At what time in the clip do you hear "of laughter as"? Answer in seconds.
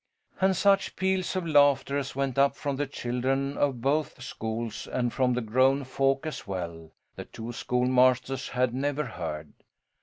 1.35-2.15